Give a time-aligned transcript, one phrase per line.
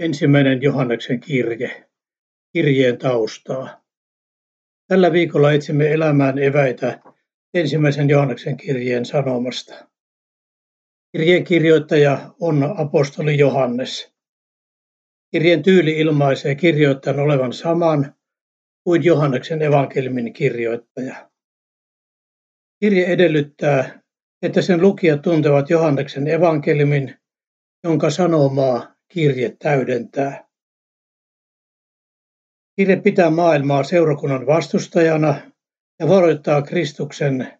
[0.00, 1.88] Ensimmäinen Johanneksen kirje,
[2.52, 3.84] kirjeen taustaa.
[4.88, 7.00] Tällä viikolla etsimme elämään eväitä
[7.54, 9.88] ensimmäisen Johanneksen kirjeen sanomasta.
[11.12, 14.12] Kirjeen kirjoittaja on apostoli Johannes.
[15.30, 18.14] Kirjeen tyyli ilmaisee kirjoittajan olevan saman
[18.84, 21.30] kuin Johanneksen evankeliumin kirjoittaja.
[22.80, 24.02] Kirje edellyttää,
[24.42, 27.14] että sen lukijat tuntevat Johanneksen evankeliumin,
[27.84, 30.48] jonka sanomaa kirje täydentää.
[32.76, 35.40] Kirje pitää maailmaa seurakunnan vastustajana
[35.98, 37.58] ja varoittaa Kristuksen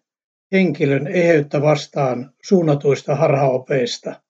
[0.51, 4.21] henkilön eheyttä vastaan suunnatuista harhaopeista.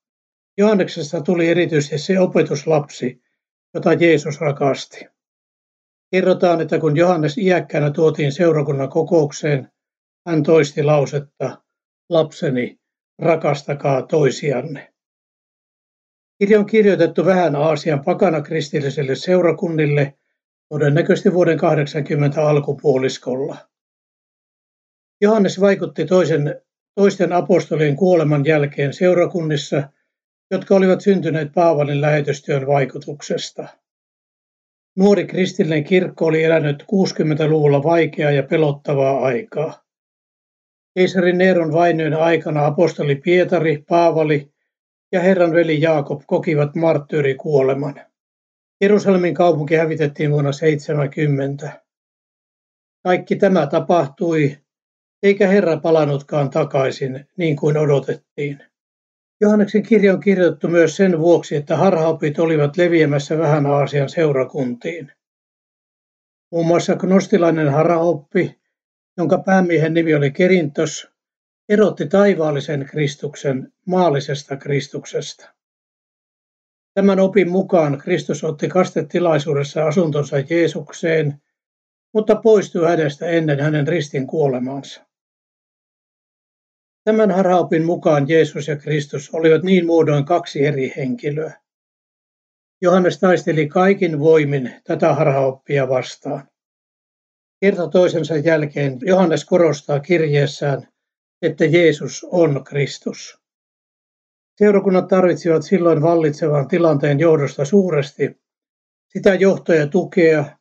[0.58, 3.22] Johanneksesta tuli erityisesti se opetuslapsi,
[3.74, 5.06] jota Jeesus rakasti.
[6.12, 9.72] Kerrotaan, että kun Johannes iäkkäänä tuotiin seurakunnan kokoukseen,
[10.28, 11.62] hän toisti lausetta,
[12.10, 12.80] lapseni,
[13.20, 14.89] rakastakaa toisianne.
[16.40, 20.14] Kirja on kirjoitettu vähän Aasian pakana kristillisille seurakunnille,
[20.70, 23.58] todennäköisesti vuoden 80 alkupuoliskolla.
[25.22, 26.62] Johannes vaikutti toisen,
[26.96, 29.90] toisten apostolien kuoleman jälkeen seurakunnissa,
[30.52, 33.68] jotka olivat syntyneet Paavalin lähetystyön vaikutuksesta.
[34.98, 39.84] Nuori kristillinen kirkko oli elänyt 60-luvulla vaikeaa ja pelottavaa aikaa.
[40.98, 44.52] Keisari Neeron vainojen aikana apostoli Pietari, Paavali
[45.12, 47.96] ja Herran veli Jaakob kokivat marttyyrikuoleman.
[48.82, 51.82] Jerusalemin kaupunki hävitettiin vuonna 70.
[53.04, 54.58] Kaikki tämä tapahtui,
[55.24, 58.64] eikä Herra palannutkaan takaisin niin kuin odotettiin.
[59.42, 65.12] Johanneksen kirja on kirjoitettu myös sen vuoksi, että harhaopit olivat leviämässä vähän Aasian seurakuntiin.
[66.52, 68.60] Muun muassa gnostilainen harhaoppi,
[69.18, 71.08] jonka päämiehen nimi oli Kerintos,
[71.70, 75.54] erotti taivaallisen Kristuksen maallisesta Kristuksesta.
[76.94, 81.42] Tämän opin mukaan Kristus otti kastetilaisuudessa asuntonsa Jeesukseen,
[82.14, 85.02] mutta poistui hänestä ennen hänen ristin kuolemaansa.
[87.04, 91.54] Tämän harhaopin mukaan Jeesus ja Kristus olivat niin muodoin kaksi eri henkilöä.
[92.82, 96.48] Johannes taisteli kaikin voimin tätä harhaoppia vastaan.
[97.62, 100.88] Kerta toisensa jälkeen Johannes korostaa kirjeessään,
[101.42, 103.40] että Jeesus on Kristus.
[104.56, 108.42] Seurakunnat tarvitsivat silloin vallitsevan tilanteen johdosta suuresti
[109.08, 110.58] sitä johtoja tukea,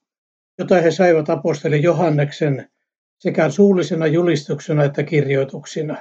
[0.59, 2.71] jota he saivat apostoli Johanneksen
[3.19, 5.97] sekä suullisena julistuksena että kirjoituksina.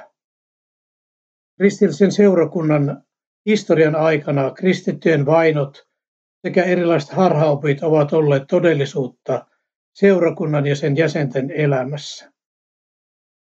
[1.56, 3.02] Kristillisen seurakunnan
[3.46, 5.88] historian aikana kristittyjen vainot
[6.42, 9.46] sekä erilaiset harhaopit ovat olleet todellisuutta
[9.94, 12.32] seurakunnan ja sen jäsenten elämässä.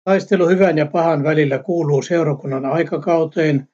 [0.07, 3.69] Taistelu hyvän ja pahan välillä kuuluu seurakunnan aikakauteen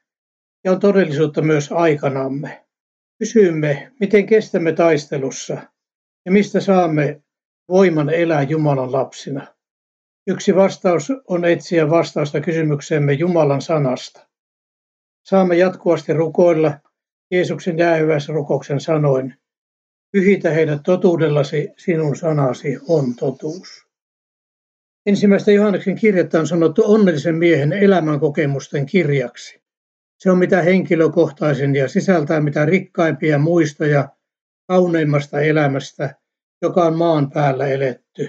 [0.65, 2.65] ja on todellisuutta myös aikanamme.
[3.19, 5.54] Kysymme, miten kestämme taistelussa
[6.25, 7.22] ja mistä saamme
[7.69, 9.47] voiman elää Jumalan lapsina.
[10.26, 14.28] Yksi vastaus on etsiä vastausta kysymykseemme Jumalan sanasta.
[15.26, 16.78] Saamme jatkuvasti rukoilla
[17.31, 19.34] Jeesuksen jäähyväisrukouksen sanoin,
[20.12, 23.91] pyhitä heidät totuudellasi, sinun sanasi on totuus.
[25.06, 29.62] Ensimmäistä Johanneksen kirjettä on sanottu onnellisen miehen elämänkokemusten kirjaksi.
[30.18, 34.08] Se on mitä henkilökohtaisin ja sisältää mitä rikkaimpia muistoja
[34.68, 36.14] kauneimmasta elämästä,
[36.62, 38.28] joka on maan päällä eletty.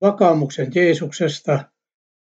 [0.00, 1.64] Vakaumuksen Jeesuksesta,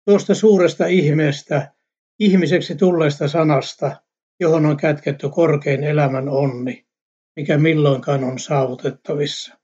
[0.05, 1.71] tuosta suuresta ihmeestä,
[2.19, 4.01] ihmiseksi tulleesta sanasta,
[4.39, 6.85] johon on kätketty korkein elämän onni,
[7.35, 9.57] mikä milloinkaan on saavutettavissa.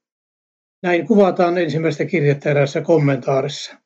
[0.84, 3.83] Näin kuvataan ensimmäistä kirjettä eräässä kommentaarissa.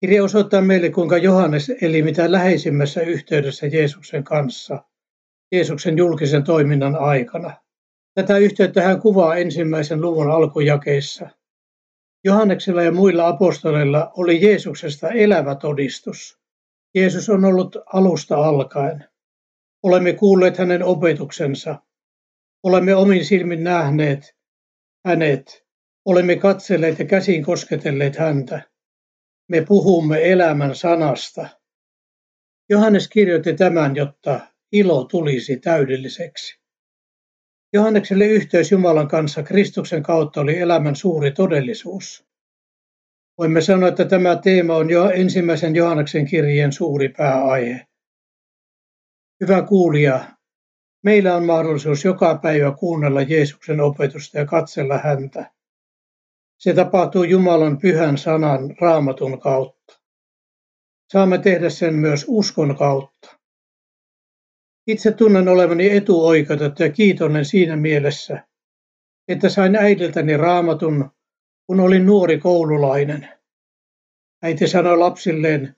[0.00, 4.84] Kirja osoittaa meille, kuinka Johannes eli mitä läheisimmässä yhteydessä Jeesuksen kanssa,
[5.52, 7.56] Jeesuksen julkisen toiminnan aikana.
[8.14, 11.28] Tätä yhteyttä hän kuvaa ensimmäisen luvun alkujakeissa.
[12.24, 16.38] Johanneksella ja muilla apostoleilla oli Jeesuksesta elävä todistus.
[16.94, 19.04] Jeesus on ollut alusta alkaen.
[19.82, 21.76] Olemme kuulleet hänen opetuksensa.
[22.62, 24.36] Olemme omin silmin nähneet
[25.06, 25.64] hänet.
[26.04, 28.69] Olemme katselleet ja käsin kosketelleet häntä
[29.50, 31.48] me puhumme elämän sanasta.
[32.68, 34.40] Johannes kirjoitti tämän, jotta
[34.72, 36.60] ilo tulisi täydelliseksi.
[37.72, 42.26] Johannekselle yhteys Jumalan kanssa Kristuksen kautta oli elämän suuri todellisuus.
[43.38, 47.86] Voimme sanoa, että tämä teema on jo ensimmäisen Johanneksen kirjeen suuri pääaihe.
[49.40, 50.24] Hyvä kuulija,
[51.04, 55.59] meillä on mahdollisuus joka päivä kuunnella Jeesuksen opetusta ja katsella häntä.
[56.60, 60.00] Se tapahtuu Jumalan pyhän sanan raamatun kautta.
[61.12, 63.38] Saamme tehdä sen myös uskon kautta.
[64.86, 68.48] Itse tunnen olevani etuoikeutettu ja kiitollinen siinä mielessä,
[69.28, 71.10] että sain äidiltäni raamatun,
[71.66, 73.28] kun olin nuori koululainen.
[74.42, 75.76] Äiti sanoi lapsilleen,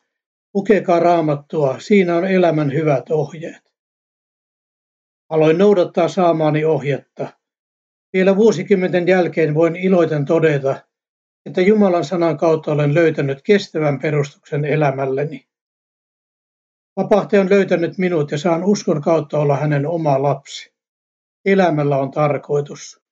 [0.54, 3.72] lukekaa raamattua, siinä on elämän hyvät ohjeet.
[5.28, 7.41] Aloin noudattaa saamaani ohjetta.
[8.12, 10.80] Vielä vuosikymmenten jälkeen voin iloiten todeta,
[11.46, 15.46] että Jumalan sanan kautta olen löytänyt kestävän perustuksen elämälleni.
[16.96, 20.72] Vapahtaja on löytänyt minut ja saan uskon kautta olla hänen oma lapsi.
[21.44, 23.02] Elämällä on tarkoitus.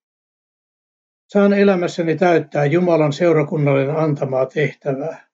[1.29, 5.29] Saan elämässäni täyttää Jumalan seurakunnalle antamaa tehtävää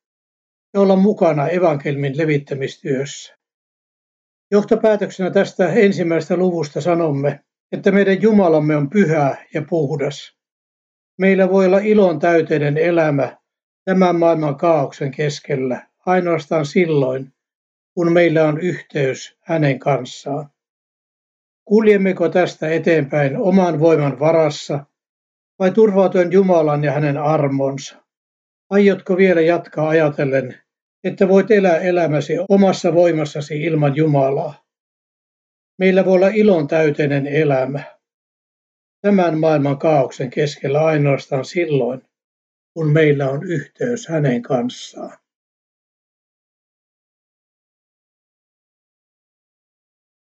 [0.75, 3.37] ja olla mukana evankelmin levittämistyössä.
[4.51, 10.37] Johtopäätöksenä tästä ensimmäisestä luvusta sanomme, että meidän Jumalamme on pyhä ja puhdas.
[11.19, 13.37] Meillä voi olla ilon täyteinen elämä
[13.85, 17.33] tämän maailman kaauksen keskellä ainoastaan silloin,
[17.95, 20.51] kun meillä on yhteys hänen kanssaan.
[21.65, 24.85] Kuljemmeko tästä eteenpäin oman voiman varassa
[25.59, 27.97] vai turvautuen Jumalan ja hänen armonsa?
[28.71, 30.61] Aiotko vielä jatkaa ajatellen,
[31.05, 34.66] että voit elää elämäsi omassa voimassasi ilman Jumalaa?
[35.79, 37.99] Meillä voi olla ilon täyteinen elämä.
[39.01, 42.03] Tämän maailman kaauksen keskellä ainoastaan silloin,
[42.75, 45.19] kun meillä on yhteys hänen kanssaan.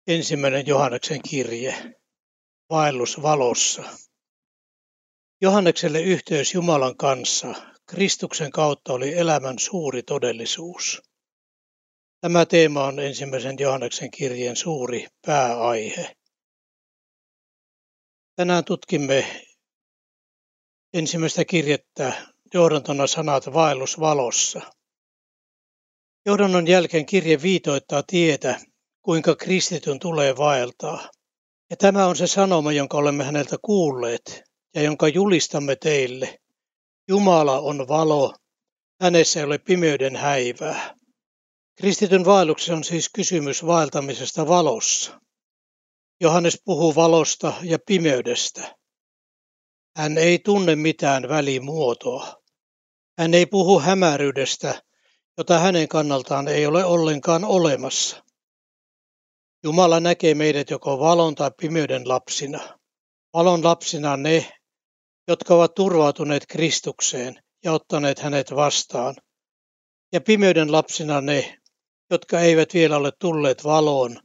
[0.06, 1.74] Ensimmäinen Johanneksen kirje,
[2.70, 3.82] vaellus valossa.
[5.40, 7.54] Johannekselle yhteys Jumalan kanssa
[7.86, 11.13] Kristuksen kautta oli elämän suuri todellisuus.
[12.24, 16.16] Tämä teema on ensimmäisen Johanneksen kirjeen suuri pääaihe.
[18.36, 19.46] Tänään tutkimme
[20.94, 22.12] ensimmäistä kirjettä
[22.54, 24.60] johdantona sanat vaellus valossa.
[26.26, 28.60] Johdannon jälkeen kirje viitoittaa tietä,
[29.02, 31.08] kuinka kristityn tulee vaeltaa.
[31.70, 34.42] Ja tämä on se sanoma, jonka olemme häneltä kuulleet
[34.74, 36.38] ja jonka julistamme teille.
[37.08, 38.34] Jumala on valo,
[39.00, 41.03] hänessä ei ole pimeyden häivää.
[41.76, 45.20] Kristityn vaelluksessa on siis kysymys vaeltamisesta valossa.
[46.20, 48.76] Johannes puhuu valosta ja pimeydestä.
[49.96, 52.42] Hän ei tunne mitään välimuotoa.
[53.18, 54.82] Hän ei puhu hämäryydestä,
[55.38, 58.24] jota hänen kannaltaan ei ole ollenkaan olemassa.
[59.64, 62.78] Jumala näkee meidät joko valon tai pimeyden lapsina.
[63.34, 64.52] Valon lapsina ne,
[65.28, 69.14] jotka ovat turvautuneet Kristukseen ja ottaneet hänet vastaan.
[70.12, 71.58] Ja pimeyden lapsina ne,
[72.14, 74.20] jotka eivät vielä ole tulleet valoon,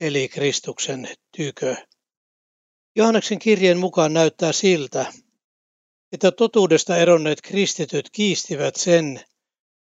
[0.00, 1.76] eli Kristuksen tykö.
[2.96, 5.12] Johanneksen kirjeen mukaan näyttää siltä,
[6.12, 9.24] että totuudesta eronneet kristityt kiistivät sen,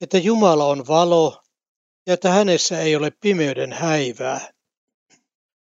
[0.00, 1.42] että Jumala on valo
[2.06, 4.50] ja että hänessä ei ole pimeyden häivää.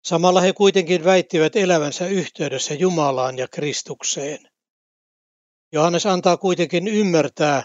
[0.05, 4.39] Samalla he kuitenkin väittivät elävänsä yhteydessä Jumalaan ja Kristukseen.
[5.71, 7.63] Johannes antaa kuitenkin ymmärtää,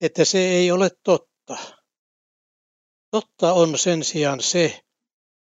[0.00, 1.79] että se ei ole totta.
[3.10, 4.80] Totta on sen sijaan se,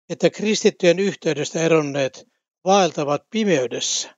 [0.10, 2.28] että kristittyjen yhteydestä eronneet
[2.66, 4.18] vaeltavat pimeydessä.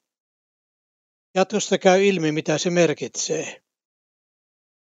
[1.35, 3.61] Jatkosta käy ilmi, mitä se merkitsee.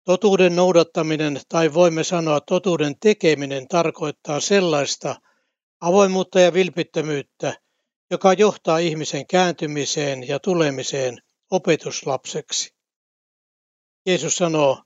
[0.05, 5.15] Totuuden noudattaminen tai voimme sanoa totuuden tekeminen tarkoittaa sellaista
[5.81, 7.53] avoimuutta ja vilpittömyyttä,
[8.11, 11.17] joka johtaa ihmisen kääntymiseen ja tulemiseen
[11.51, 12.75] opetuslapseksi.
[14.05, 14.83] Jeesus sanoo,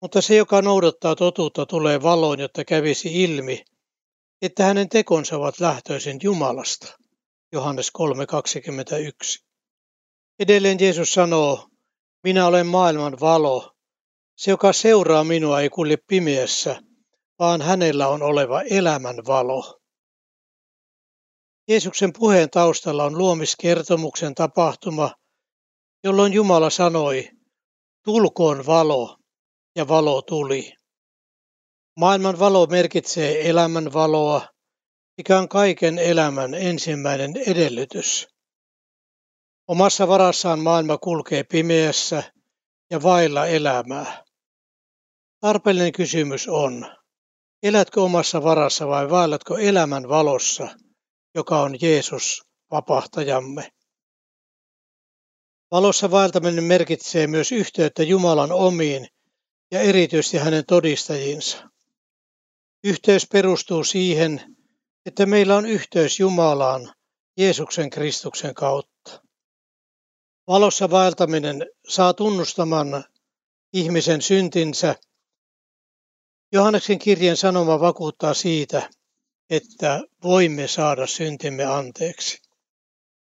[0.00, 3.64] mutta se, joka noudattaa totuutta, tulee valoon, jotta kävisi ilmi,
[4.42, 6.98] että hänen tekonsa ovat lähtöisin Jumalasta.
[7.52, 9.44] Johannes 3.21.
[10.38, 11.68] Edelleen Jeesus sanoo,
[12.24, 13.72] minä olen maailman valo.
[14.36, 16.80] Se, joka seuraa minua, ei kulje pimeässä,
[17.38, 19.80] vaan hänellä on oleva elämän valo.
[21.68, 25.10] Jeesuksen puheen taustalla on luomiskertomuksen tapahtuma,
[26.04, 27.30] jolloin Jumala sanoi,
[28.04, 29.19] tulkoon valo,
[29.76, 30.72] ja valo tuli.
[31.96, 34.48] Maailman valo merkitsee elämän valoa,
[35.16, 38.28] mikä on kaiken elämän ensimmäinen edellytys.
[39.68, 42.22] Omassa varassaan maailma kulkee pimeässä
[42.90, 44.24] ja vailla elämää.
[45.40, 46.96] Tarpeellinen kysymys on,
[47.62, 50.68] elätkö omassa varassa vai vaellatko elämän valossa,
[51.34, 53.70] joka on Jeesus, vapahtajamme?
[55.70, 59.08] Valossa vaeltaminen merkitsee myös yhteyttä Jumalan omiin
[59.70, 61.70] ja erityisesti hänen todistajinsa.
[62.84, 64.56] Yhteys perustuu siihen,
[65.06, 66.94] että meillä on yhteys Jumalaan
[67.36, 69.22] Jeesuksen Kristuksen kautta.
[70.46, 73.04] Valossa vaeltaminen saa tunnustaman
[73.72, 74.94] ihmisen syntinsä.
[76.52, 78.90] Johanneksen kirjeen sanoma vakuuttaa siitä,
[79.50, 82.38] että voimme saada syntimme anteeksi.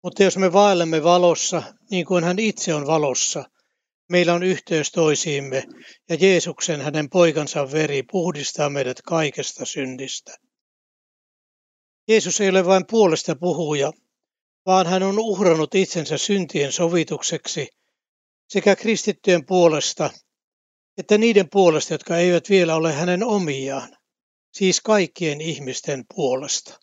[0.04, 3.44] Mutta jos me vaellemme valossa, niin kuin hän itse on valossa,
[4.10, 5.64] meillä on yhteys toisiimme
[6.10, 10.36] ja Jeesuksen hänen poikansa veri puhdistaa meidät kaikesta syndistä.
[12.08, 13.92] Jeesus ei ole vain puolesta puhuja,
[14.66, 17.68] vaan hän on uhrannut itsensä syntien sovitukseksi
[18.50, 20.10] sekä kristittyjen puolesta
[20.98, 23.98] että niiden puolesta, jotka eivät vielä ole hänen omiaan,
[24.52, 26.80] siis kaikkien ihmisten puolesta.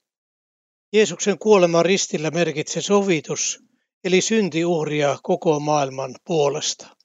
[0.93, 3.59] Jeesuksen kuolema ristillä merkitsee sovitus,
[4.05, 6.97] eli syntiuhria koko maailman puolesta.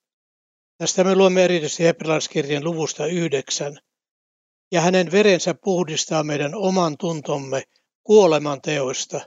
[0.77, 3.77] Tästä me luemme erityisesti hebrealaiskirjan luvusta yhdeksän.
[4.71, 7.63] Ja hänen verensä puhdistaa meidän oman tuntomme
[8.03, 9.21] kuoleman teoista,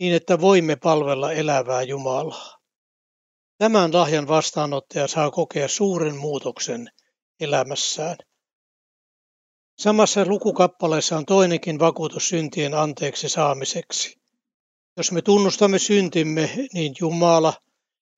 [0.00, 2.58] niin että voimme palvella elävää Jumalaa.
[3.58, 6.88] Tämän lahjan vastaanottaja saa kokea suuren muutoksen
[7.40, 8.16] elämässään.
[9.78, 14.20] Samassa lukukappaleessa on toinenkin vakuutus syntien anteeksi saamiseksi.
[14.96, 17.52] Jos me tunnustamme syntimme, niin Jumala,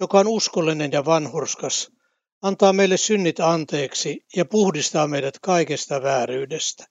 [0.01, 1.96] joka on uskollinen ja vanhurskas,
[2.43, 6.85] antaa meille synnit anteeksi ja puhdistaa meidät kaikesta vääryydestä.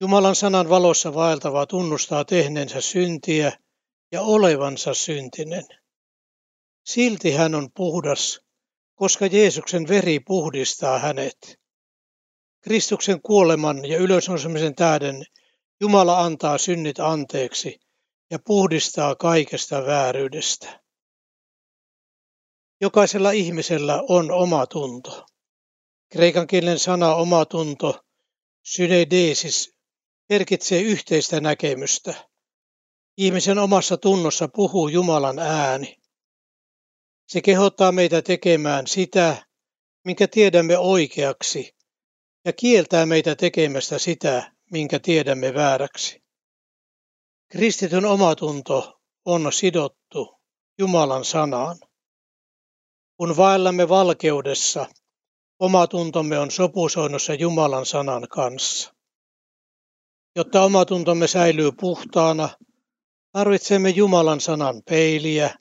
[0.00, 3.52] Jumalan sanan valossa vaeltava tunnustaa tehneensä syntiä
[4.12, 5.64] ja olevansa syntinen.
[6.84, 8.40] Silti hän on puhdas,
[8.94, 11.60] koska Jeesuksen veri puhdistaa hänet.
[12.60, 15.24] Kristuksen kuoleman ja ylösnousemisen tähden
[15.80, 17.80] Jumala antaa synnit anteeksi
[18.30, 20.80] ja puhdistaa kaikesta vääryydestä.
[22.80, 25.26] Jokaisella ihmisellä on oma tunto.
[26.12, 28.00] Kreikan kielen sana oma tunto,
[28.62, 29.74] synedesis,
[30.28, 32.14] merkitsee yhteistä näkemystä.
[33.16, 35.96] Ihmisen omassa tunnossa puhuu Jumalan ääni.
[37.28, 39.46] Se kehottaa meitä tekemään sitä,
[40.04, 41.76] minkä tiedämme oikeaksi,
[42.44, 46.22] ja kieltää meitä tekemästä sitä, minkä tiedämme vääräksi.
[47.48, 50.40] Kristityn omatunto on sidottu
[50.78, 51.76] Jumalan sanaan.
[53.20, 54.86] Kun vaellamme valkeudessa,
[55.58, 58.94] omatuntomme on sopusoinnussa Jumalan sanan kanssa.
[60.36, 62.48] Jotta omatuntomme säilyy puhtaana,
[63.32, 65.54] tarvitsemme Jumalan sanan peiliä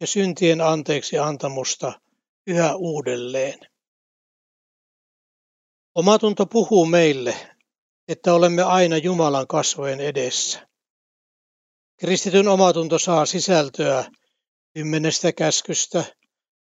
[0.00, 1.92] ja syntien anteeksi antamusta
[2.46, 3.58] yhä uudelleen.
[5.94, 7.36] Omatunto puhuu meille,
[8.08, 10.68] että olemme aina Jumalan kasvojen edessä.
[12.00, 14.04] Kristityn omatunto saa sisältöä
[14.74, 16.19] kymmenestä käskystä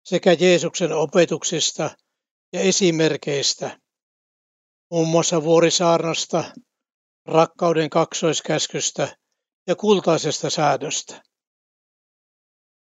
[0.04, 1.90] sekä Jeesuksen opetuksista
[2.52, 3.78] ja esimerkeistä,
[4.90, 6.44] muun muassa vuorisaarnasta,
[7.26, 9.16] rakkauden kaksoiskäskystä
[9.66, 11.22] ja kultaisesta säädöstä.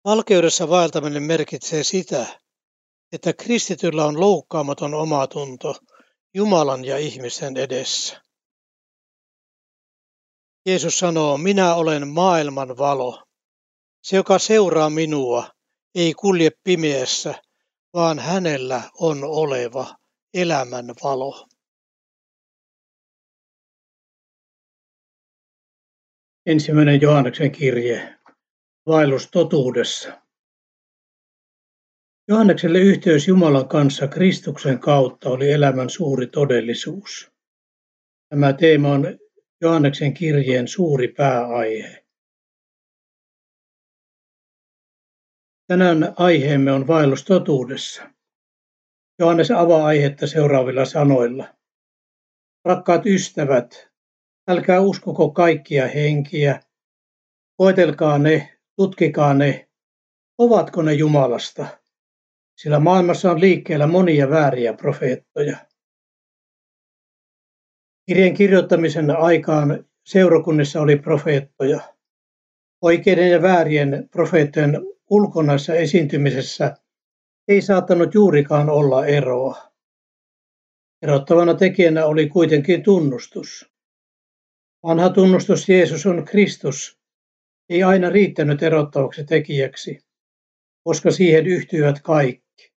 [0.04, 2.40] Valkeudessa vaeltaminen merkitsee sitä,
[3.12, 5.76] että kristityllä on loukkaamaton omatunto
[6.34, 8.22] Jumalan ja ihmisen edessä.
[10.66, 13.24] Jeesus sanoo, minä olen maailman valo.
[14.02, 15.50] Se, joka seuraa minua,
[15.94, 17.34] ei kulje pimeässä,
[17.94, 19.96] vaan hänellä on oleva
[20.34, 21.48] elämän valo.
[26.46, 28.18] Ensimmäinen Johanneksen kirje,
[28.86, 30.20] vaellus totuudessa.
[32.28, 37.30] Johannekselle yhteys Jumalan kanssa Kristuksen kautta oli elämän suuri todellisuus.
[38.28, 39.18] Tämä teema on
[39.60, 42.03] Johanneksen kirjeen suuri pääaihe.
[45.66, 48.02] Tänään aiheemme on vaellus totuudessa.
[49.18, 51.54] Johannes avaa aihetta seuraavilla sanoilla.
[52.64, 53.88] Rakkaat ystävät,
[54.48, 56.60] älkää uskoko kaikkia henkiä.
[57.56, 59.68] Koetelkaa ne, tutkikaa ne,
[60.38, 61.66] ovatko ne Jumalasta,
[62.58, 65.56] sillä maailmassa on liikkeellä monia vääriä profeettoja.
[68.06, 71.80] Kirjeen kirjoittamisen aikaan seurakunnissa oli profeettoja.
[72.82, 76.76] Oikeiden ja väärien profeettojen ulkonaisessa esiintymisessä
[77.48, 79.72] ei saattanut juurikaan olla eroa.
[81.02, 83.70] Erottavana tekijänä oli kuitenkin tunnustus.
[84.82, 86.98] Vanha tunnustus Jeesus on Kristus
[87.68, 89.98] ei aina riittänyt erottavaksi tekijäksi,
[90.84, 92.72] koska siihen yhtyivät kaikki.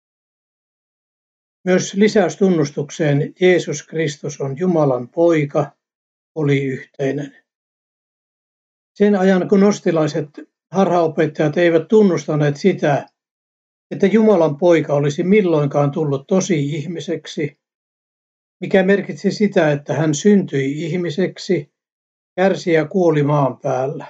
[1.64, 5.72] Myös lisäystunnustukseen Jeesus Kristus on Jumalan poika
[6.34, 7.36] oli yhteinen.
[8.94, 10.28] Sen ajan kun nostilaiset
[10.72, 13.06] harhaopettajat eivät tunnustaneet sitä,
[13.90, 17.58] että Jumalan poika olisi milloinkaan tullut tosi ihmiseksi,
[18.60, 21.72] mikä merkitsi sitä, että hän syntyi ihmiseksi,
[22.36, 24.06] kärsi ja kuoli maan päällä.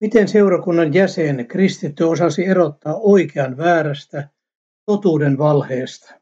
[0.00, 4.28] Miten seurakunnan jäsen kristitty osasi erottaa oikean väärästä,
[4.86, 6.20] totuuden valheesta?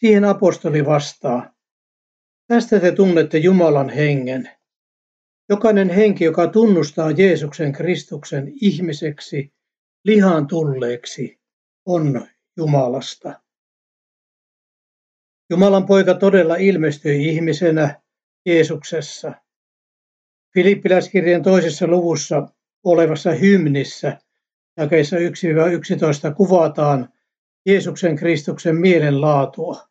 [0.00, 1.54] Siihen apostoli vastaa.
[2.46, 4.50] Tästä te tunnette Jumalan hengen.
[5.52, 9.52] Jokainen henki, joka tunnustaa Jeesuksen Kristuksen ihmiseksi,
[10.04, 11.40] lihaan tulleeksi,
[11.86, 13.40] on Jumalasta.
[15.50, 18.02] Jumalan poika todella ilmestyi ihmisenä
[18.46, 19.32] Jeesuksessa.
[20.54, 22.48] Filippiläiskirjan toisessa luvussa
[22.84, 24.18] olevassa hymnissä
[24.76, 27.08] jakeissa 1-11 kuvataan
[27.66, 29.88] Jeesuksen Kristuksen mielenlaatua.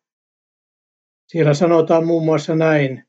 [1.26, 3.04] Siellä sanotaan muun muassa näin.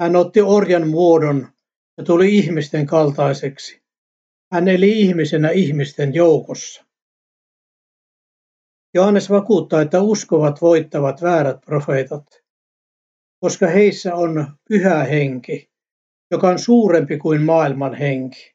[0.00, 1.52] Hän otti orjan muodon
[1.98, 3.82] ja tuli ihmisten kaltaiseksi.
[4.52, 6.84] Hän eli ihmisenä ihmisten joukossa.
[8.94, 12.42] Johannes vakuuttaa, että uskovat voittavat väärät profeetat,
[13.40, 15.70] koska heissä on pyhä henki,
[16.30, 18.54] joka on suurempi kuin maailman henki.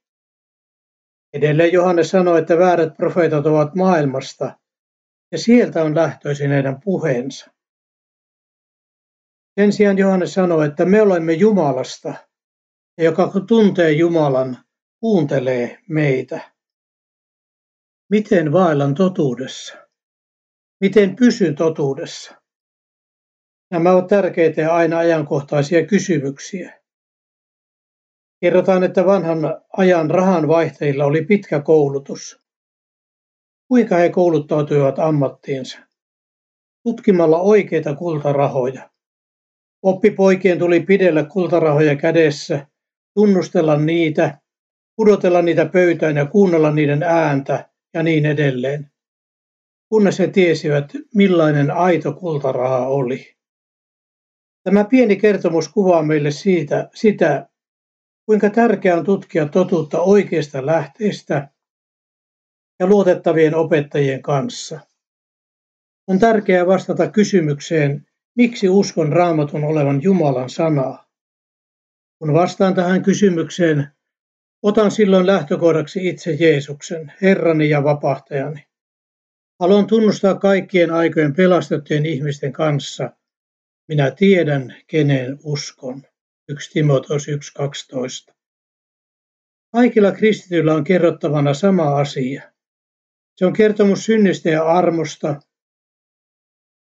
[1.33, 4.59] Edelleen Johannes sanoi, että väärät profeetat ovat maailmasta,
[5.31, 7.51] ja sieltä on lähtöisin heidän puheensa.
[9.59, 12.13] Sen sijaan Johannes sanoi, että me olemme Jumalasta,
[12.97, 14.57] ja joka tuntee Jumalan,
[14.99, 16.51] kuuntelee meitä.
[18.09, 19.77] Miten vaellan totuudessa?
[20.81, 22.41] Miten pysyn totuudessa?
[23.71, 26.81] Nämä ovat tärkeitä ja aina ajankohtaisia kysymyksiä.
[28.41, 29.39] Kerrotaan, että vanhan
[29.77, 32.41] ajan rahan vaihtajilla oli pitkä koulutus.
[33.67, 35.79] Kuinka he kouluttautuivat ammattiinsa?
[36.83, 38.89] Tutkimalla oikeita kultarahoja.
[39.81, 42.67] Oppipoikien tuli pidellä kultarahoja kädessä,
[43.17, 44.39] tunnustella niitä,
[44.95, 48.91] pudotella niitä pöytään ja kuunnella niiden ääntä ja niin edelleen,
[49.89, 53.35] kunnes he tiesivät, millainen aito kultaraha oli.
[54.63, 57.49] Tämä pieni kertomus kuvaa meille siitä, sitä,
[58.25, 61.49] kuinka tärkeää on tutkia totuutta oikeista lähteistä
[62.79, 64.79] ja luotettavien opettajien kanssa.
[66.07, 71.06] On tärkeää vastata kysymykseen, miksi uskon raamatun olevan Jumalan sanaa.
[72.19, 73.87] Kun vastaan tähän kysymykseen,
[74.63, 78.67] otan silloin lähtökohdaksi itse Jeesuksen, Herrani ja vapahtajani.
[79.59, 83.09] Haluan tunnustaa kaikkien aikojen pelastettujen ihmisten kanssa.
[83.87, 86.03] Minä tiedän, keneen uskon.
[86.49, 88.33] 1 Timoteus 1.12.
[89.71, 92.51] Kaikilla kristityillä on kerrottavana sama asia.
[93.35, 95.39] Se on kertomus synnistä ja armosta,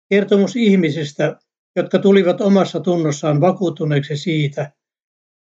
[0.09, 1.39] kertomus ihmisistä,
[1.75, 4.71] jotka tulivat omassa tunnossaan vakuuttuneeksi siitä,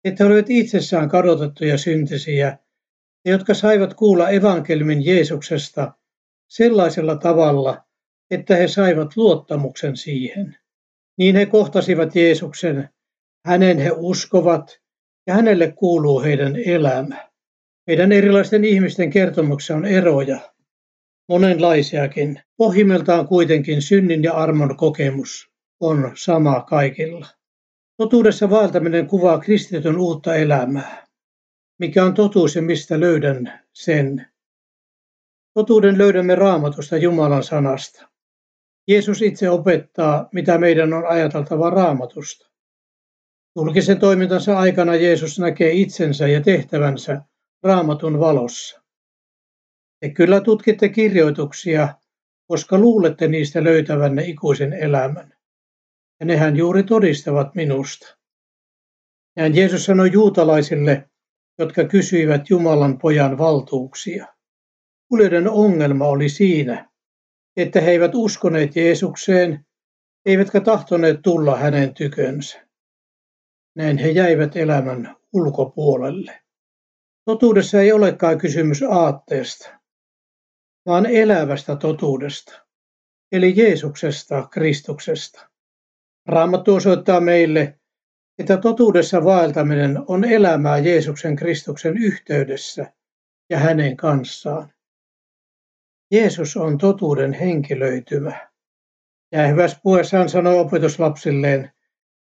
[0.05, 2.57] he olivat itsessään kadotettuja syntisiä
[3.25, 5.91] ja jotka saivat kuulla evankelmin Jeesuksesta
[6.47, 7.83] sellaisella tavalla,
[8.31, 10.57] että he saivat luottamuksen siihen.
[11.17, 12.89] Niin he kohtasivat Jeesuksen
[13.45, 14.79] hänen he uskovat
[15.27, 17.29] ja hänelle kuuluu heidän elämä.
[17.87, 20.39] Meidän erilaisten ihmisten kertomuksessa on eroja,
[21.29, 22.41] monenlaisiakin.
[22.57, 27.27] Pohjimmiltaan kuitenkin synnin ja armon kokemus on sama kaikilla.
[28.01, 31.07] Totuudessa vaeltaminen kuvaa kristityn uutta elämää.
[31.79, 34.27] Mikä on totuus ja mistä löydän sen?
[35.53, 38.09] Totuuden löydämme raamatusta Jumalan sanasta.
[38.87, 42.49] Jeesus itse opettaa, mitä meidän on ajateltava raamatusta.
[43.55, 47.21] Julkisen toimintansa aikana Jeesus näkee itsensä ja tehtävänsä
[47.63, 48.81] raamatun valossa.
[49.99, 51.95] Te kyllä tutkitte kirjoituksia,
[52.47, 55.40] koska luulette niistä löytävänne ikuisen elämän.
[56.21, 58.17] Ja nehän juuri todistavat minusta.
[59.35, 61.09] Näin Jeesus sanoi juutalaisille,
[61.59, 64.27] jotka kysyivät Jumalan pojan valtuuksia.
[65.07, 66.89] Kuulijoiden ongelma oli siinä,
[67.57, 69.65] että he eivät uskoneet Jeesukseen,
[70.25, 72.67] eivätkä tahtoneet tulla hänen tykönsä.
[73.75, 76.41] Näin he jäivät elämän ulkopuolelle.
[77.25, 79.79] Totuudessa ei olekaan kysymys aatteesta,
[80.85, 82.65] vaan elävästä totuudesta,
[83.31, 85.50] eli Jeesuksesta, Kristuksesta.
[86.27, 87.79] Raamattu osoittaa meille,
[88.39, 92.93] että totuudessa vaeltaminen on elämää Jeesuksen Kristuksen yhteydessä
[93.49, 94.73] ja hänen kanssaan.
[96.11, 98.51] Jeesus on totuuden henkilöitymä.
[99.31, 101.71] Ja hyvässä puheessaan sanoi opetuslapsilleen,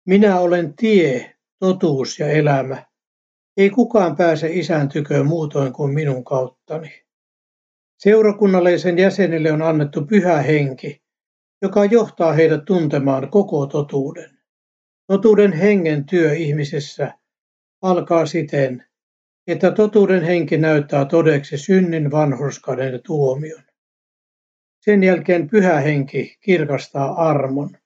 [0.06, 2.86] minä olen tie, totuus ja elämä.
[3.58, 7.04] Ei kukaan pääse isän tyköön muutoin kuin minun kauttani.
[7.98, 11.03] Seurakunnalle ja sen jäsenille on annettu pyhä henki,
[11.64, 14.40] joka johtaa heidät tuntemaan koko totuuden.
[15.08, 17.14] Totuuden hengen työ ihmisessä
[17.82, 18.86] alkaa siten,
[19.48, 23.64] että totuuden henki näyttää todeksi synnin, vanhurskauden ja tuomion.
[24.80, 27.78] Sen jälkeen pyhä henki kirkastaa armon.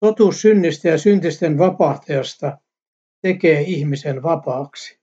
[0.00, 2.58] Totuus synnistä ja syntisten vapahtajasta
[3.22, 5.00] tekee ihmisen vapaaksi.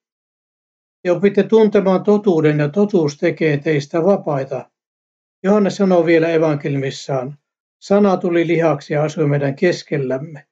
[1.03, 4.69] Te opitte tuntemaan totuuden ja totuus tekee teistä vapaita.
[5.43, 7.37] Johannes sanoo vielä evankelmissaan,
[7.79, 10.47] sana tuli lihaksi ja asui meidän keskellämme.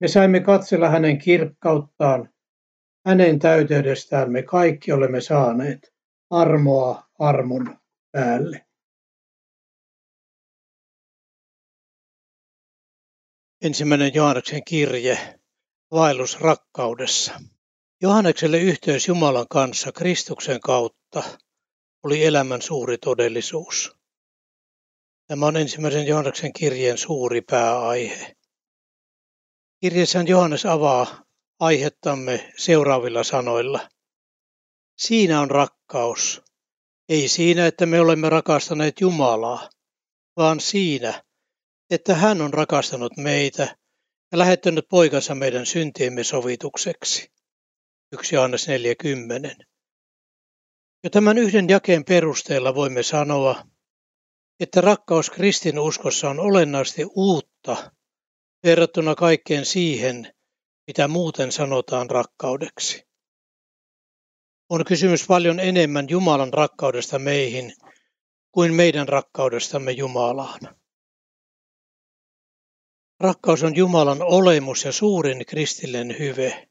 [0.00, 2.30] Me saimme katsella hänen kirkkauttaan,
[3.06, 5.94] hänen täyteydestään me kaikki olemme saaneet
[6.30, 7.78] armoa armon
[8.12, 8.66] päälle.
[13.62, 15.40] Ensimmäinen Johanneksen kirje,
[15.90, 17.40] vaellus rakkaudessa.
[18.02, 21.22] Johannekselle yhteys Jumalan kanssa Kristuksen kautta
[22.02, 23.99] oli elämän suuri todellisuus.
[25.30, 28.36] Tämä on ensimmäisen Johanneksen kirjeen suuri pääaihe.
[29.80, 31.24] Kirjeessään Johannes avaa
[31.60, 33.88] aihettamme seuraavilla sanoilla.
[34.96, 36.42] Siinä on rakkaus.
[37.08, 39.70] Ei siinä, että me olemme rakastaneet Jumalaa,
[40.36, 41.22] vaan siinä,
[41.90, 43.76] että hän on rakastanut meitä
[44.32, 47.32] ja lähettänyt poikansa meidän syntiemme sovitukseksi.
[48.12, 49.64] 1 Johannes 40.
[51.04, 53.64] Jo tämän yhden jakeen perusteella voimme sanoa,
[54.60, 57.92] että rakkaus kristinuskossa on olennaisesti uutta
[58.64, 60.34] verrattuna kaikkeen siihen,
[60.86, 63.06] mitä muuten sanotaan rakkaudeksi.
[64.68, 67.72] On kysymys paljon enemmän Jumalan rakkaudesta meihin
[68.52, 70.60] kuin meidän rakkaudestamme Jumalaan.
[73.20, 76.68] Rakkaus on Jumalan olemus ja suurin kristillinen hyve.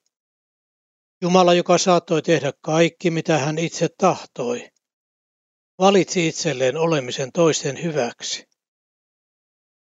[1.21, 4.69] Jumala, joka saattoi tehdä kaikki, mitä hän itse tahtoi,
[5.79, 8.47] valitsi itselleen olemisen toisten hyväksi.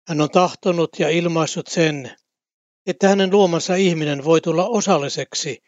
[0.08, 2.15] Hän on tahtonut ja ilmaissut sen,
[2.86, 5.60] että hänen luomansa ihminen voi tulla osalliseksi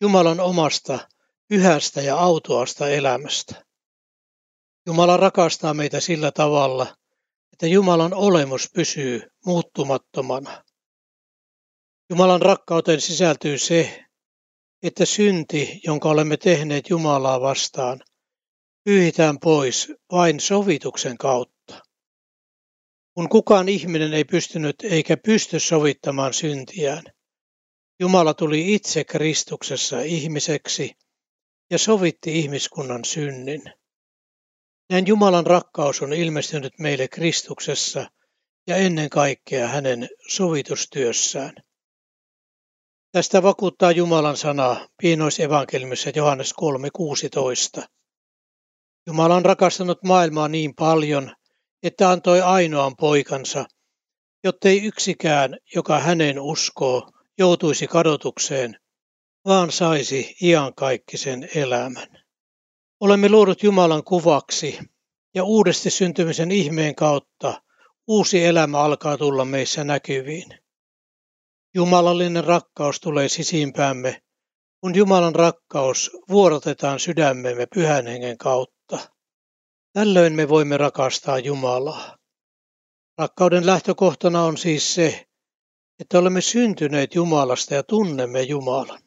[0.00, 1.08] Jumalan omasta
[1.48, 3.64] pyhästä ja autuasta elämästä.
[4.86, 6.96] Jumala rakastaa meitä sillä tavalla,
[7.52, 10.64] että Jumalan olemus pysyy muuttumattomana.
[12.10, 14.04] Jumalan rakkauteen sisältyy se,
[14.82, 18.00] että synti, jonka olemme tehneet Jumalaa vastaan,
[18.84, 21.82] pyyhitään pois vain sovituksen kautta.
[23.14, 27.02] Kun kukaan ihminen ei pystynyt eikä pysty sovittamaan syntiään,
[28.00, 30.96] Jumala tuli itse Kristuksessa ihmiseksi
[31.70, 33.62] ja sovitti ihmiskunnan synnin.
[34.90, 38.10] Näin Jumalan rakkaus on ilmestynyt meille Kristuksessa
[38.66, 41.54] ja ennen kaikkea hänen sovitustyössään.
[43.12, 46.54] Tästä vakuuttaa Jumalan sana pienoisevankelmissa Johannes
[47.80, 47.86] 3.16.
[49.06, 51.34] Jumala on rakastanut maailmaa niin paljon,
[51.82, 53.64] että antoi ainoan poikansa,
[54.44, 58.76] jottei yksikään, joka hänen uskoo, joutuisi kadotukseen,
[59.44, 62.08] vaan saisi iankaikkisen elämän.
[63.00, 64.78] Olemme luodut Jumalan kuvaksi
[65.34, 67.62] ja uudesti syntymisen ihmeen kautta
[68.08, 70.48] uusi elämä alkaa tulla meissä näkyviin.
[71.74, 74.22] Jumalallinen rakkaus tulee sisimpäämme,
[74.80, 78.81] kun Jumalan rakkaus vuorotetaan sydämemme pyhän hengen kautta.
[79.92, 82.16] Tällöin me voimme rakastaa Jumalaa.
[83.18, 85.26] Rakkauden lähtökohtana on siis se,
[86.00, 89.02] että olemme syntyneet Jumalasta ja tunnemme Jumalan.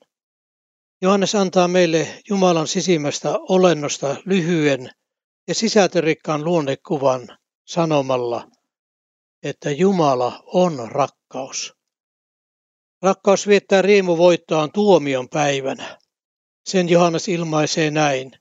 [1.02, 4.89] Johannes antaa meille Jumalan sisimmästä olennosta lyhyen
[5.48, 8.48] ja sisältörikkaan luonnekuvan sanomalla,
[9.43, 11.74] että Jumala on rakkaus.
[13.02, 15.98] Rakkaus viettää riemuvoittoaan tuomion päivänä.
[16.65, 18.32] Sen Johannes ilmaisee näin.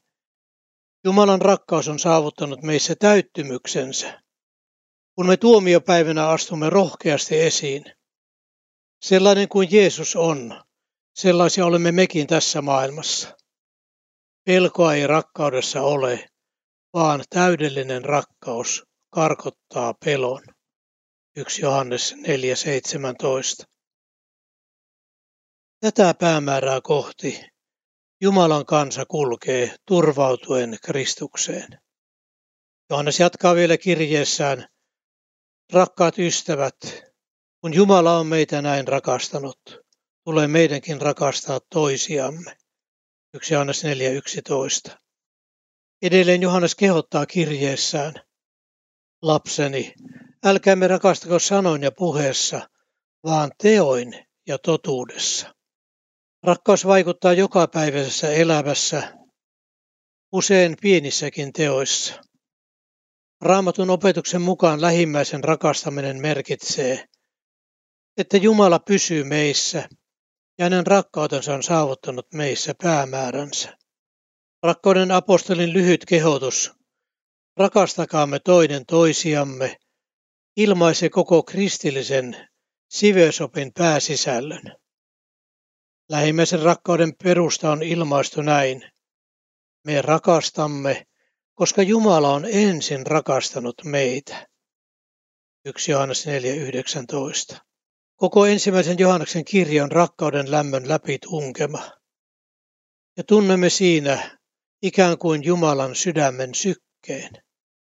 [1.06, 4.22] Jumalan rakkaus on saavuttanut meissä täyttymyksensä,
[5.14, 7.84] kun me tuomiopäivänä astumme rohkeasti esiin.
[9.00, 10.64] Sellainen kuin Jeesus on,
[11.14, 13.36] sellaisia olemme mekin tässä maailmassa.
[14.44, 16.28] Pelkoa ei rakkaudessa ole,
[16.94, 20.42] vaan täydellinen rakkaus karkottaa pelon.
[21.36, 23.66] 1 Johannes 4.17.
[25.80, 27.53] Tätä päämäärää kohti
[28.24, 31.78] Jumalan kansa kulkee turvautuen Kristukseen.
[32.90, 34.68] Johannes jatkaa vielä kirjeessään,
[35.72, 36.76] rakkaat ystävät,
[37.60, 39.60] kun Jumala on meitä näin rakastanut,
[40.24, 42.56] tulee meidänkin rakastaa toisiamme.
[43.34, 43.82] 1 Johannes
[44.88, 44.96] 4.11.
[46.02, 48.14] Edelleen Johannes kehottaa kirjeessään,
[49.22, 49.94] lapseni,
[50.44, 52.68] älkäämme rakastako sanoin ja puheessa,
[53.24, 55.53] vaan teoin ja totuudessa.
[56.46, 59.12] Rakkaus vaikuttaa jokapäiväisessä elämässä,
[60.33, 62.14] usein pienissäkin teoissa.
[63.40, 67.04] Raamatun opetuksen mukaan lähimmäisen rakastaminen merkitsee,
[68.16, 69.88] että Jumala pysyy meissä
[70.59, 73.76] ja hänen rakkautensa on saavuttanut meissä päämääränsä.
[74.62, 76.72] Rakkauden apostolin lyhyt kehotus,
[77.57, 79.76] rakastakaamme toinen toisiamme,
[80.57, 82.48] ilmaisee koko kristillisen
[82.88, 84.83] siveysopin pääsisällön.
[86.08, 88.82] Lähimmäisen rakkauden perusta on ilmaistu näin.
[89.84, 91.06] Me rakastamme,
[91.54, 94.46] koska Jumala on ensin rakastanut meitä.
[95.64, 96.26] 1 Johannes
[97.52, 97.58] 4.19.
[98.16, 101.90] Koko ensimmäisen Johanneksen kirja on rakkauden lämmön läpi tunkema.
[103.16, 104.38] ja tunnemme siinä
[104.82, 107.30] ikään kuin Jumalan sydämen sykkeen.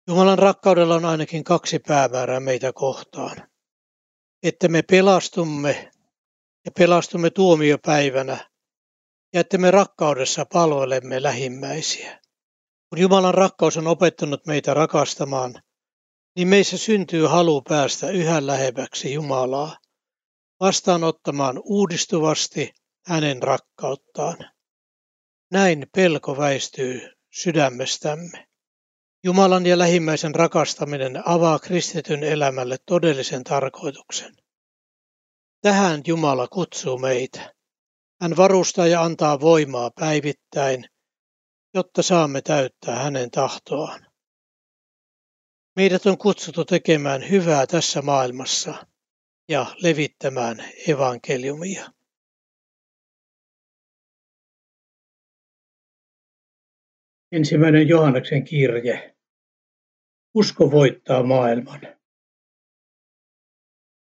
[0.08, 3.48] Jumalan rakkaudella on ainakin kaksi päämäärää meitä kohtaan.
[4.44, 5.92] Että me pelastumme
[6.66, 8.50] ja pelastumme tuomiopäivänä
[9.34, 12.20] ja että me rakkaudessa palvelemme lähimmäisiä.
[12.90, 15.54] Kun Jumalan rakkaus on opettanut meitä rakastamaan,
[16.36, 19.78] niin meissä syntyy halu päästä yhä lähemmäksi Jumalaa,
[20.60, 22.72] vastaanottamaan uudistuvasti
[23.06, 24.38] hänen rakkauttaan.
[25.52, 27.02] Näin pelko väistyy
[27.34, 28.48] sydämestämme.
[29.24, 34.45] Jumalan ja lähimmäisen rakastaminen avaa kristityn elämälle todellisen tarkoituksen.
[35.66, 37.54] Tähän Jumala kutsuu meitä.
[38.22, 40.86] Hän varustaa ja antaa voimaa päivittäin,
[41.74, 44.06] jotta saamme täyttää hänen tahtoaan.
[45.76, 48.88] Meidät on kutsuttu tekemään hyvää tässä maailmassa
[49.50, 51.92] ja levittämään evankeliumia.
[57.32, 59.16] Ensimmäinen Johanneksen kirje.
[60.36, 61.82] Usko voittaa maailman.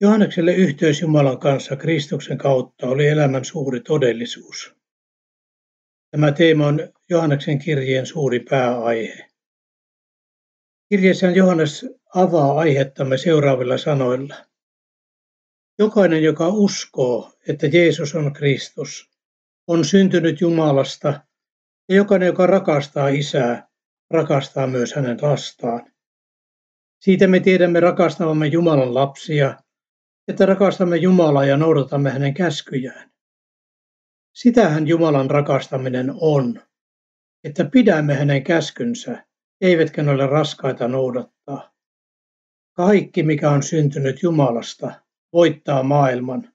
[0.02, 4.74] Johannekselle yhteys Jumalan kanssa Kristuksen kautta oli elämän suuri todellisuus.
[6.12, 9.30] Tämä teema on Johanneksen kirjeen suuri pääaihe.
[10.90, 11.86] Kirjeessään Johannes
[12.16, 14.36] avaa aihettamme seuraavilla sanoilla.
[15.80, 19.10] Jokainen, joka uskoo, että Jeesus on Kristus,
[19.68, 21.22] on syntynyt Jumalasta,
[21.90, 23.68] ja jokainen, joka rakastaa Isää,
[24.10, 25.92] rakastaa myös hänen lastaan.
[27.00, 29.58] Siitä me tiedämme rakastavamme Jumalan lapsia,
[30.30, 33.12] että rakastamme Jumalaa ja noudatamme hänen käskyjään.
[34.36, 36.62] Sitähän Jumalan rakastaminen on,
[37.44, 39.26] että pidämme hänen käskynsä,
[39.62, 41.74] eivätkä ne ole raskaita noudattaa.
[42.74, 44.92] Kaikki, mikä on syntynyt Jumalasta,
[45.34, 46.54] voittaa maailman.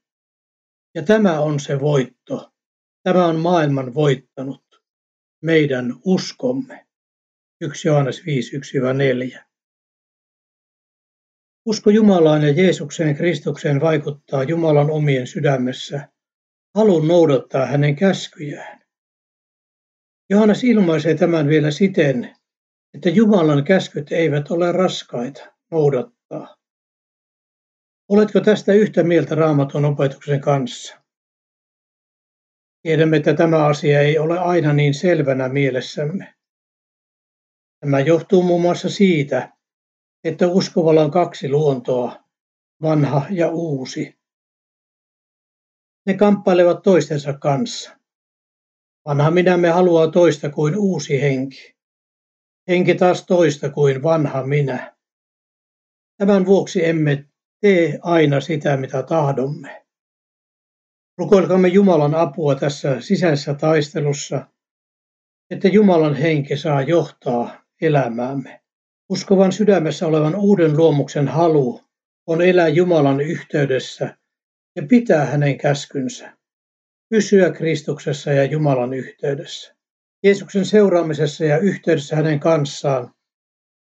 [0.94, 2.52] Ja tämä on se voitto.
[3.02, 4.64] Tämä on maailman voittanut.
[5.42, 6.86] Meidän uskomme.
[7.60, 9.44] 1 Johannes 5.1-4.
[11.66, 16.08] Usko Jumalaan ja Jeesukseen Kristukseen vaikuttaa Jumalan omien sydämessä
[16.74, 18.80] halun noudattaa hänen käskyjään.
[20.30, 22.36] Johannes ilmaisee tämän vielä siten,
[22.94, 26.56] että Jumalan käskyt eivät ole raskaita noudattaa.
[28.08, 31.00] Oletko tästä yhtä mieltä raamatun opetuksen kanssa?
[32.82, 36.34] Tiedämme, että tämä asia ei ole aina niin selvänä mielessämme.
[37.80, 39.53] Tämä johtuu muun muassa siitä,
[40.24, 42.24] että uskovalla on kaksi luontoa,
[42.82, 44.18] vanha ja uusi.
[46.06, 47.98] Ne kamppailevat toistensa kanssa.
[49.06, 51.74] Vanha minämme haluaa toista kuin uusi henki.
[52.68, 54.96] Henki taas toista kuin vanha minä.
[56.16, 57.28] Tämän vuoksi emme
[57.60, 59.84] tee aina sitä, mitä tahdomme.
[61.18, 64.46] Rukoilkaamme Jumalan apua tässä sisäisessä taistelussa,
[65.50, 68.63] että Jumalan henki saa johtaa elämäämme.
[69.14, 71.80] Uskovan sydämessä olevan uuden luomuksen halu
[72.26, 74.16] on elää Jumalan yhteydessä
[74.76, 76.36] ja pitää hänen käskynsä,
[77.08, 79.74] pysyä Kristuksessa ja Jumalan yhteydessä.
[80.22, 83.14] Jeesuksen seuraamisessa ja yhteydessä hänen kanssaan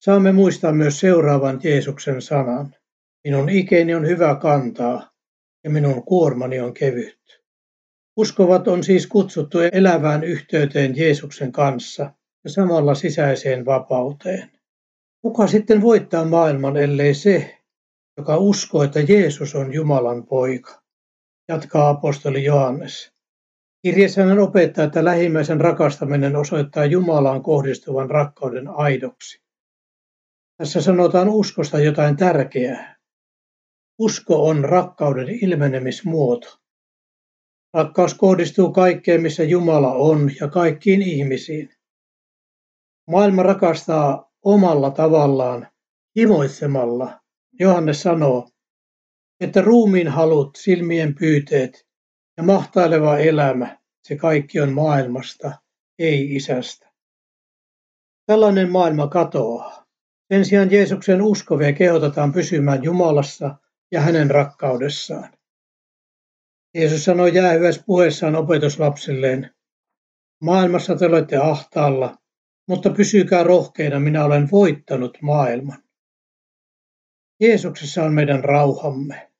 [0.04, 2.74] saamme muistaa myös seuraavan Jeesuksen sanan.
[3.24, 5.10] Minun ikeni on hyvä kantaa
[5.64, 7.40] ja minun kuormani on kevyt.
[8.16, 12.10] Uskovat on siis kutsuttu elävään yhteyteen Jeesuksen kanssa
[12.44, 14.54] ja samalla sisäiseen vapauteen.
[15.24, 17.58] Kuka sitten voittaa maailman, ellei se,
[18.16, 20.82] joka uskoo, että Jeesus on Jumalan poika?
[21.48, 23.12] Jatkaa apostoli Johannes.
[23.82, 29.42] Kirjeessä hän opettaa, että lähimmäisen rakastaminen osoittaa Jumalaan kohdistuvan rakkauden aidoksi.
[30.56, 32.96] Tässä sanotaan uskosta jotain tärkeää.
[33.98, 36.58] Usko on rakkauden ilmenemismuoto.
[37.74, 41.70] Rakkaus kohdistuu kaikkeen, missä Jumala on ja kaikkiin ihmisiin.
[43.10, 45.68] Maailma rakastaa omalla tavallaan
[46.16, 47.20] himoitsemalla.
[47.60, 48.48] Johannes sanoo,
[49.40, 51.86] että ruumiin halut, silmien pyyteet
[52.36, 55.52] ja mahtaileva elämä, se kaikki on maailmasta,
[55.98, 56.92] ei isästä.
[58.26, 59.84] Tällainen maailma katoaa.
[60.32, 63.58] Sen sijaan Jeesuksen uskovia kehotetaan pysymään Jumalassa
[63.92, 65.32] ja hänen rakkaudessaan.
[66.74, 69.54] Jeesus sanoi jäähyvässä puheessaan opetuslapsilleen,
[70.42, 72.16] maailmassa te olette ahtaalla,
[72.68, 75.82] mutta pysykää rohkeina, minä olen voittanut maailman.
[77.40, 79.30] Jeesuksessa on meidän rauhamme.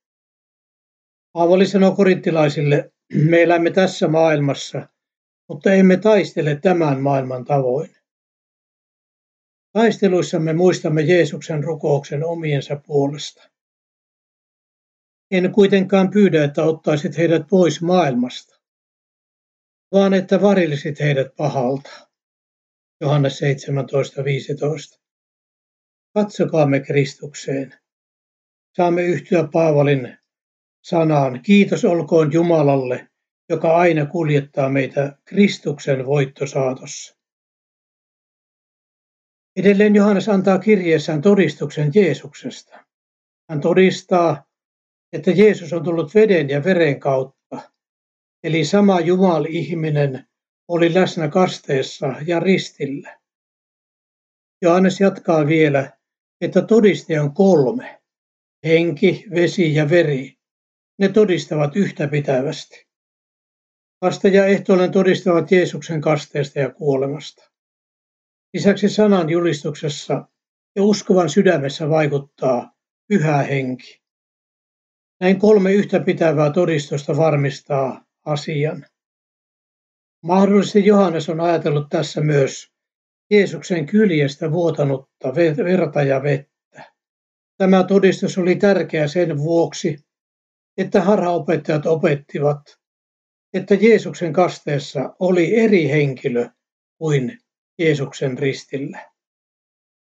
[1.33, 4.89] Paavali sanoo korinttilaisille, me elämme tässä maailmassa,
[5.49, 7.97] mutta emme taistele tämän maailman tavoin.
[9.73, 13.51] Taisteluissamme muistamme Jeesuksen rukouksen omiensa puolesta.
[15.31, 18.61] En kuitenkaan pyydä, että ottaisit heidät pois maailmasta,
[19.93, 22.04] vaan että varillisit heidät pahalta.
[23.01, 25.01] Johannes 17.15.
[26.15, 27.75] Katsokaamme Kristukseen.
[28.77, 30.19] Saamme yhtyä Paavalin
[30.85, 33.09] sanaan, kiitos olkoon Jumalalle,
[33.49, 37.17] joka aina kuljettaa meitä Kristuksen voittosaatossa.
[39.57, 42.85] Edelleen Johannes antaa kirjeessään todistuksen Jeesuksesta.
[43.51, 44.45] Hän todistaa,
[45.13, 47.71] että Jeesus on tullut veden ja veren kautta,
[48.45, 50.27] eli sama Jumal-ihminen
[50.69, 53.19] oli läsnä kasteessa ja ristillä.
[54.63, 55.93] Johannes jatkaa vielä,
[56.41, 58.03] että todiste on kolme,
[58.65, 60.35] henki, vesi ja veri.
[60.99, 62.87] Ne todistavat yhtä pitävästi.
[64.01, 67.51] Kaste ja ehtoollinen todistavat Jeesuksen kasteesta ja kuolemasta.
[68.55, 70.29] Lisäksi sanan julistuksessa
[70.77, 72.75] ja uskovan sydämessä vaikuttaa
[73.09, 74.03] pyhä henki.
[75.21, 78.87] Näin kolme yhtä pitävää todistusta varmistaa asian.
[80.25, 82.73] Mahdollisesti Johannes on ajatellut tässä myös
[83.31, 85.35] Jeesuksen kyljestä vuotanutta
[85.65, 86.93] verta ja vettä.
[87.59, 89.99] Tämä todistus oli tärkeä sen vuoksi,
[90.79, 92.61] että harhaopettajat opettivat,
[93.55, 96.49] että Jeesuksen kasteessa oli eri henkilö
[96.99, 97.39] kuin
[97.79, 99.11] Jeesuksen ristillä.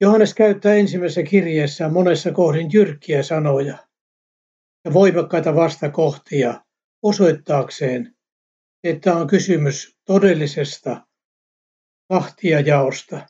[0.02, 3.78] Johannes käyttää ensimmäisessä kirjeessä monessa kohdin jyrkkiä sanoja
[4.86, 6.62] ja voimakkaita vastakohtia
[7.04, 8.15] osoittaakseen,
[8.84, 11.08] että on kysymys todellisesta
[12.10, 13.28] kahtia jaosta.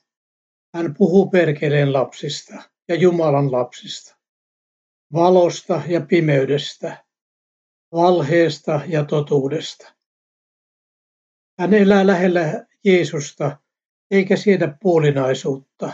[0.75, 2.53] Hän puhuu perkeleen lapsista
[2.87, 4.17] ja Jumalan lapsista,
[5.13, 7.05] valosta ja pimeydestä,
[7.91, 9.93] valheesta ja totuudesta.
[11.59, 13.57] Hän elää lähellä Jeesusta
[14.11, 15.93] eikä siedä puolinaisuutta.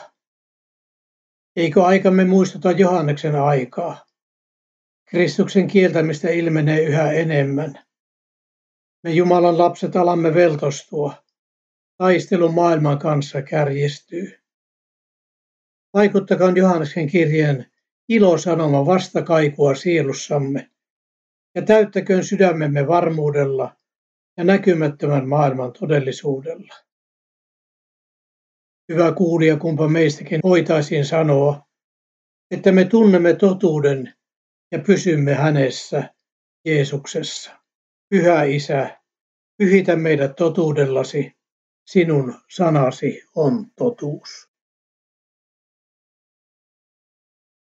[1.56, 4.06] Eikö aikamme muistuta Johanneksen aikaa?
[5.06, 7.89] Kristuksen kieltämistä ilmenee yhä enemmän.
[9.04, 11.14] Me Jumalan lapset alamme veltostua.
[11.98, 14.40] Taistelu maailman kanssa kärjistyy.
[15.94, 17.72] Vaikuttakaan Johanneksen kirjeen
[18.10, 20.70] ilosanoma vastakaikua sielussamme
[21.56, 23.76] ja täyttäköön sydämemme varmuudella
[24.38, 26.74] ja näkymättömän maailman todellisuudella.
[28.90, 31.68] Hyvä kuulija, kumpa meistäkin voitaisiin sanoa,
[32.52, 34.14] että me tunnemme totuuden
[34.72, 36.14] ja pysymme hänessä,
[36.66, 37.59] Jeesuksessa.
[38.10, 39.00] Pyhä Isä,
[39.58, 41.32] pyhitä meidät totuudellasi,
[41.86, 44.49] sinun sanasi on totuus.